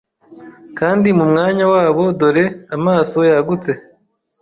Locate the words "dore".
2.19-2.45